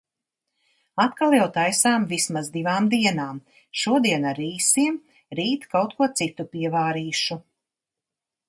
Atkal 1.03 1.35
jau 1.37 1.43
taisām 1.57 2.07
vismaz 2.13 2.49
divām 2.55 2.89
dienām. 2.95 3.41
Šodien 3.83 4.25
ar 4.33 4.41
rīsiem, 4.43 4.97
rīt 5.41 5.71
kaut 5.75 5.97
ko 6.01 6.11
citu 6.23 6.51
pievārīšu. 6.57 7.43